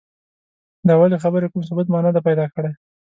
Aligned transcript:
د 0.87 0.87
اولې 0.97 1.17
خبرې 1.23 1.47
کوم 1.51 1.61
ثبوت 1.67 1.87
ما 1.89 1.99
نه 2.05 2.11
دی 2.15 2.21
پیدا 2.27 2.45
کړی. 2.53 2.71